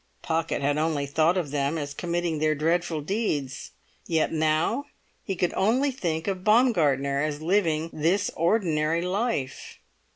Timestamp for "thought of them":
1.05-1.77